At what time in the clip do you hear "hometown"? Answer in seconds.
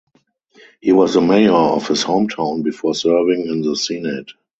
2.03-2.63